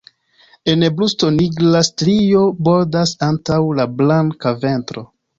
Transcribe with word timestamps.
En 0.71 0.85
brusto 0.99 1.27
nigra 1.33 1.81
strio 1.87 2.41
bordas 2.67 3.11
antaŭ 3.27 3.59
la 3.81 3.85
blanka 3.99 4.55
ventro. 4.65 5.05